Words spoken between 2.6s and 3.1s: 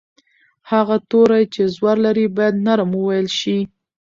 نرم